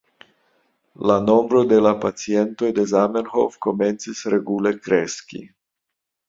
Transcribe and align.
La 1.09 1.17
nombro 1.25 1.61
de 1.71 1.77
la 1.87 1.91
pacientoj 2.05 2.71
de 2.79 2.85
Zamenhof 2.93 3.59
komencis 3.67 4.23
regule 4.37 4.73
kreski. 4.89 5.45